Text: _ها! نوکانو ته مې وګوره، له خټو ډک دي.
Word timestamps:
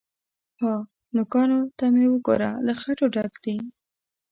_ها! 0.61 0.75
نوکانو 1.15 1.59
ته 1.77 1.85
مې 1.93 2.05
وګوره، 2.13 2.49
له 2.65 2.73
خټو 2.79 3.05
ډک 3.15 3.33
دي. 3.43 3.55